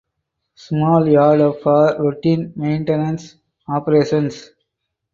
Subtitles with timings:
[0.55, 3.35] Small yard for routine maintenance
[3.67, 4.49] operations.